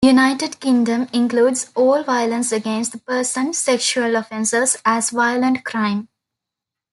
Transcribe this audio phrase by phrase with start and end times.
[0.03, 6.07] The United Kingdom includes all violence against the person, sexual offences, as violent crime.